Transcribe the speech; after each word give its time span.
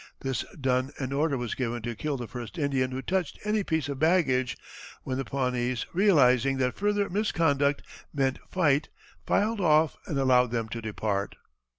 This 0.21 0.41
done 0.59 0.89
an 0.97 1.13
order 1.13 1.37
was 1.37 1.53
given 1.53 1.83
to 1.83 1.93
kill 1.93 2.17
the 2.17 2.27
first 2.27 2.57
Indian 2.57 2.89
who 2.89 3.03
touched 3.03 3.37
any 3.43 3.63
piece 3.63 3.87
of 3.87 3.99
baggage, 3.99 4.57
when 5.03 5.19
the 5.19 5.23
Pawnees, 5.23 5.85
realizing 5.93 6.57
that 6.57 6.73
further 6.75 7.07
misconduct 7.07 7.83
meant 8.11 8.39
fight, 8.49 8.89
filed 9.27 9.61
off 9.61 9.97
and 10.07 10.17
allowed 10.17 10.49
them 10.49 10.69
to 10.69 10.81
depart. 10.81 11.35